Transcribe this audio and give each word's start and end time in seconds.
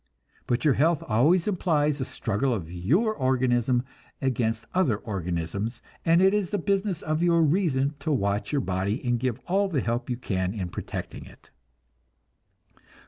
But 0.47 0.65
your 0.65 0.73
health 0.73 1.03
always 1.07 1.47
implies 1.47 2.01
a 2.01 2.05
struggle 2.05 2.55
of 2.55 2.71
your 2.71 3.13
organism 3.13 3.83
against 4.19 4.65
other 4.73 4.97
organisms, 4.97 5.79
and 6.03 6.23
it 6.23 6.33
is 6.33 6.49
the 6.49 6.57
business 6.57 7.03
of 7.03 7.21
your 7.21 7.43
reason 7.43 7.93
to 7.99 8.11
watch 8.11 8.51
your 8.51 8.61
body 8.61 8.99
and 9.05 9.19
give 9.19 9.39
all 9.45 9.67
the 9.67 9.79
help 9.81 10.09
you 10.09 10.17
can 10.17 10.55
in 10.55 10.69
protecting 10.69 11.27
it. 11.27 11.51